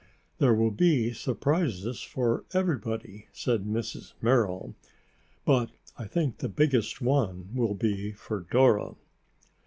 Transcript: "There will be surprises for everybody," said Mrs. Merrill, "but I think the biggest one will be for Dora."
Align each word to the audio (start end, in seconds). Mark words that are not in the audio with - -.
"There 0.39 0.55
will 0.55 0.71
be 0.71 1.13
surprises 1.13 2.01
for 2.01 2.43
everybody," 2.55 3.27
said 3.33 3.65
Mrs. 3.65 4.13
Merrill, 4.19 4.73
"but 5.45 5.69
I 5.95 6.05
think 6.05 6.39
the 6.39 6.49
biggest 6.49 7.01
one 7.03 7.51
will 7.53 7.75
be 7.75 8.11
for 8.11 8.39
Dora." 8.39 8.95